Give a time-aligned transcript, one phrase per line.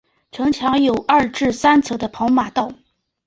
[0.31, 2.73] 城墙有二至三层的跑马道。